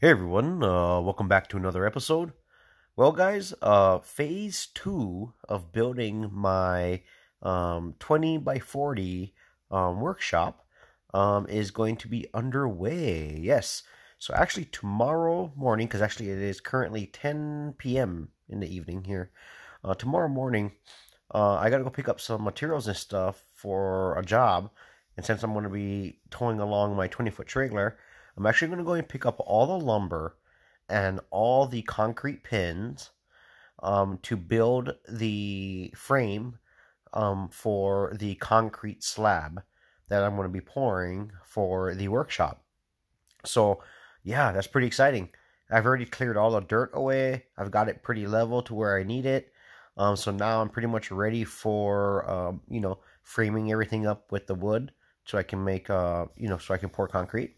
[0.00, 2.32] Hey everyone, uh, welcome back to another episode.
[2.96, 7.02] Well, guys, uh, phase two of building my
[7.42, 9.34] um, 20 by 40
[9.70, 10.64] um, workshop
[11.12, 13.38] um, is going to be underway.
[13.42, 13.82] Yes,
[14.18, 18.30] so actually tomorrow morning, because actually it is currently 10 p.m.
[18.48, 19.30] in the evening here.
[19.84, 20.72] Uh, tomorrow morning,
[21.34, 24.70] uh, I gotta go pick up some materials and stuff for a job,
[25.18, 27.98] and since I'm going to be towing along my 20 foot trailer.
[28.36, 30.36] I'm actually going to go and pick up all the lumber
[30.88, 33.10] and all the concrete pins
[33.82, 36.58] um, to build the frame
[37.12, 39.62] um, for the concrete slab
[40.08, 42.64] that I'm going to be pouring for the workshop.
[43.44, 43.82] So,
[44.22, 45.30] yeah, that's pretty exciting.
[45.70, 47.44] I've already cleared all the dirt away.
[47.56, 49.52] I've got it pretty level to where I need it.
[49.96, 54.46] Um, so now I'm pretty much ready for um, you know framing everything up with
[54.46, 54.92] the wood,
[55.24, 57.56] so I can make uh you know so I can pour concrete.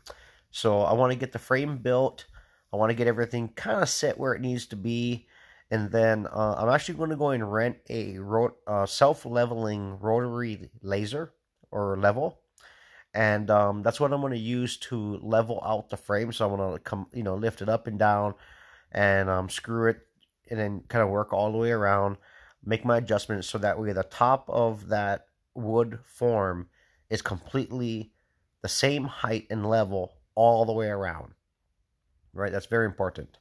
[0.53, 2.27] So I want to get the frame built.
[2.73, 5.27] I want to get everything kind of set where it needs to be.
[5.71, 8.19] And then uh, I'm actually going to go and rent a
[8.67, 11.33] uh, self-leveling rotary laser
[11.71, 12.39] or level.
[13.15, 16.33] And um, that's what I'm going to use to level out the frame.
[16.33, 18.35] So I'm going to come, you know, lift it up and down
[18.93, 20.01] and um, screw it
[20.51, 22.19] and then kind of work all the way around,
[22.63, 26.69] make my adjustments so that way the top of that wood form
[27.09, 28.13] is completely
[28.61, 31.33] the same height and level all the way around.
[32.35, 32.53] Right?
[32.53, 33.39] That's very important.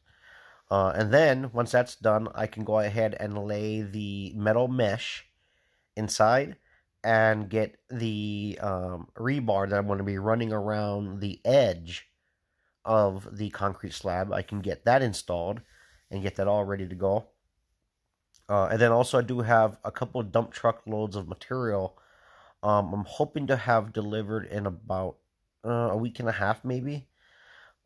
[0.70, 5.26] Uh, and then once that's done, I can go ahead and lay the metal mesh
[5.98, 6.56] inside
[7.04, 12.08] and get the um, rebar that I'm going to be running around the edge
[12.86, 14.32] of the concrete slab.
[14.32, 15.62] I can get that installed
[16.10, 17.28] and get that all ready to go.
[18.48, 21.98] Uh, and then also, I do have a couple of dump truck loads of material.
[22.64, 25.18] Um, I'm hoping to have delivered in about
[25.66, 27.08] uh, a week and a half, maybe.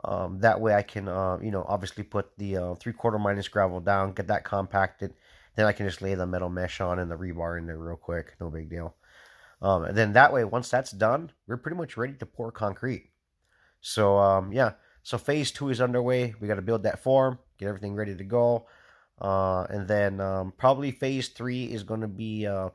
[0.03, 3.47] Um, that way, I can, uh, you know, obviously put the uh, three quarter minus
[3.47, 5.13] gravel down, get that compacted.
[5.55, 7.95] Then I can just lay the metal mesh on and the rebar in there real
[7.95, 8.35] quick.
[8.39, 8.95] No big deal.
[9.61, 13.09] Um, and then that way, once that's done, we're pretty much ready to pour concrete.
[13.81, 16.35] So um, yeah, so phase two is underway.
[16.39, 18.67] We got to build that form, get everything ready to go,
[19.21, 22.69] uh, and then um, probably phase three is going to be uh,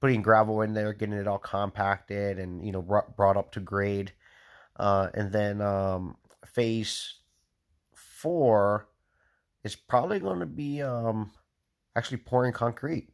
[0.00, 4.12] putting gravel in there, getting it all compacted and you know brought up to grade.
[4.76, 7.14] Uh, and then um, phase
[7.94, 8.88] four
[9.62, 11.30] is probably going to be um,
[11.96, 13.08] actually pouring concrete.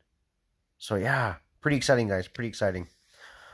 [0.79, 2.29] So yeah, pretty exciting, guys.
[2.29, 2.89] Pretty exciting.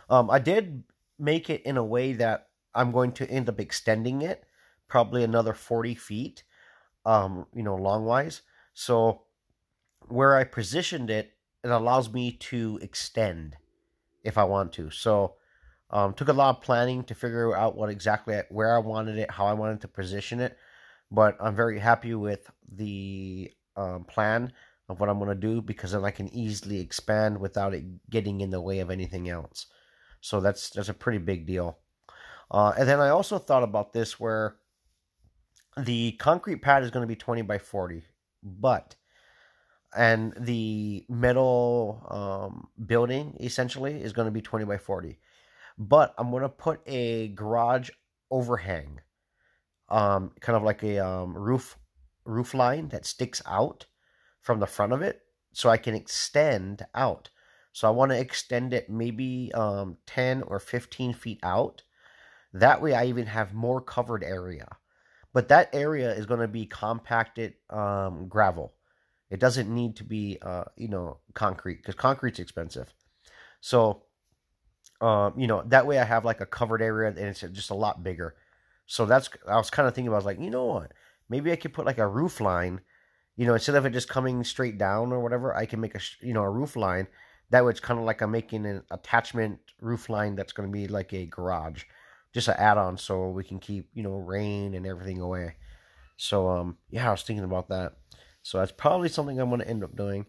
[0.09, 0.85] Um, I did
[1.19, 4.45] make it in a way that I'm going to end up extending it,
[4.87, 6.45] probably another 40 feet,
[7.05, 8.43] um, you know, long wise.
[8.75, 9.23] So
[10.09, 11.33] where I positioned it,
[11.65, 13.57] it allows me to extend
[14.23, 14.91] if I want to.
[14.91, 15.35] So
[15.91, 19.31] um, took a lot of planning to figure out what exactly where I wanted it,
[19.31, 20.57] how I wanted to position it,
[21.11, 24.53] but I'm very happy with the um, plan
[24.89, 28.41] of what I'm going to do because then I can easily expand without it getting
[28.41, 29.67] in the way of anything else.
[30.21, 31.79] So that's that's a pretty big deal.
[32.51, 34.57] Uh, and then I also thought about this where
[35.77, 38.05] the concrete pad is going to be 20 by 40,
[38.43, 38.97] but
[39.97, 45.19] and the metal um, building essentially is going to be 20 by 40
[45.79, 47.91] but I'm gonna put a garage
[48.31, 49.01] overhang,
[49.89, 51.79] um, kind of like a um, roof
[52.25, 53.87] roof line that sticks out
[54.41, 55.23] from the front of it,
[55.53, 57.31] so I can extend out.
[57.77, 61.83] So I want to extend it maybe um, 10 or 15 feet out.
[62.55, 64.79] That way, I even have more covered area.
[65.35, 68.73] But that area is going to be compacted um, gravel.
[69.29, 72.95] It doesn't need to be, uh, you know, concrete because concrete's expensive.
[73.61, 74.05] So
[75.01, 77.75] um, you know, that way I have like a covered area and it's just a
[77.75, 78.35] lot bigger.
[78.87, 80.17] So that's I was kind of thinking about.
[80.17, 80.93] I was like, you know what?
[81.29, 82.81] Maybe I could put like a roof line.
[83.37, 86.01] You know, instead of it just coming straight down or whatever, I can make a
[86.21, 87.09] you know a roof line.
[87.51, 90.73] That way, it's kind of like I'm making an attachment roof line that's going to
[90.73, 91.85] be like a garage,
[92.33, 95.57] just an add-on, so we can keep you know rain and everything away.
[96.17, 97.95] So um, yeah, I was thinking about that.
[98.43, 100.27] So that's probably something I'm going to end up doing.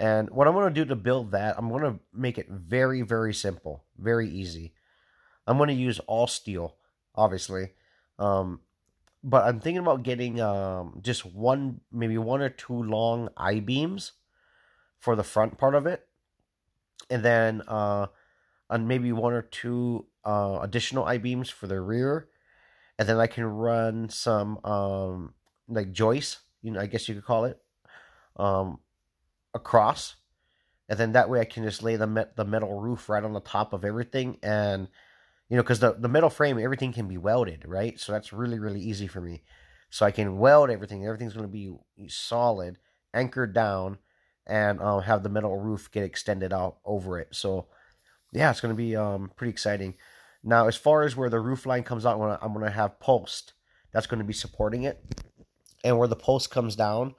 [0.00, 3.02] And what I'm going to do to build that, I'm going to make it very,
[3.02, 4.72] very simple, very easy.
[5.46, 6.76] I'm going to use all steel,
[7.14, 7.70] obviously.
[8.18, 8.60] Um,
[9.24, 14.12] but I'm thinking about getting um, just one, maybe one or two long I beams
[14.96, 16.06] for the front part of it.
[17.10, 18.06] And then uh,
[18.70, 22.28] and maybe one or two uh, additional I beams for the rear.
[22.98, 25.34] And then I can run some um,
[25.68, 27.60] like joists, you know, I guess you could call it.
[28.36, 28.80] Um,
[29.54, 30.16] across,
[30.88, 33.32] and then that way I can just lay the met, the metal roof right on
[33.32, 34.88] the top of everything, and
[35.48, 37.98] you know, because the the metal frame everything can be welded, right?
[38.00, 39.42] So that's really really easy for me.
[39.90, 41.04] so I can weld everything.
[41.06, 41.74] Everything's going to be
[42.08, 42.78] solid,
[43.14, 43.98] anchored down,
[44.46, 47.28] and um, have the metal roof get extended out over it.
[47.34, 47.66] So,
[48.32, 49.94] yeah, it's going to be um, pretty exciting.
[50.44, 53.54] Now, as far as where the roof line comes out, I'm going to have post
[53.92, 55.02] that's going to be supporting it,
[55.82, 57.14] and where the post comes down,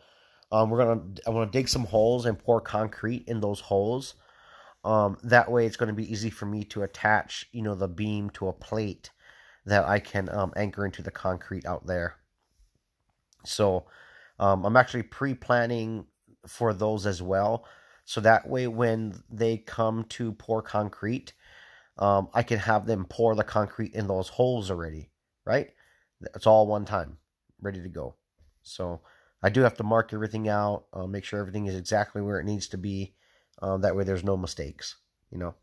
[0.51, 4.16] um, we're gonna I'm gonna dig some holes and pour concrete in those holes.
[4.84, 7.88] Um, that way, it's going to be easy for me to attach, you know, the
[7.88, 9.12] beam to a plate
[9.66, 12.16] that I can um, anchor into the concrete out there.
[13.46, 13.86] So
[14.40, 16.06] um, I'm actually pre-planning
[16.48, 17.66] for those as well.
[18.06, 21.34] So that way, when they come to pour concrete,
[21.98, 25.10] um, I can have them pour the concrete in those holes already,
[25.45, 25.69] right?
[26.34, 27.18] It's all one time,
[27.62, 28.16] ready to go.
[28.63, 29.02] So
[29.41, 32.45] I do have to mark everything out, uh, make sure everything is exactly where it
[32.45, 33.13] needs to be.
[33.62, 34.95] Uh, that way, there's no mistakes,
[35.31, 35.56] you know.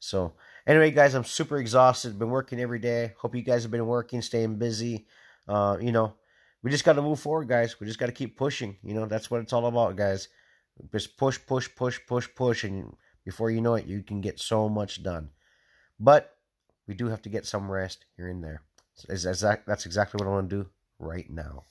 [0.00, 0.34] So
[0.66, 2.18] anyway, guys, I'm super exhausted.
[2.18, 3.14] Been working every day.
[3.18, 5.06] Hope you guys have been working, staying busy.
[5.48, 6.14] Uh, you know,
[6.62, 7.78] we just got to move forward, guys.
[7.80, 8.76] We just got to keep pushing.
[8.82, 10.28] You know, that's what it's all about, guys.
[10.92, 12.94] Just push, push, push, push, push, and
[13.24, 15.30] before you know it, you can get so much done.
[15.98, 16.36] But
[16.86, 18.62] we do have to get some rest here and there.
[19.08, 20.68] That's exactly what I want to do
[20.98, 21.64] right now.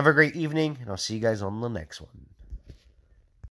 [0.00, 2.24] Have a great evening, and I'll see you guys on the next one.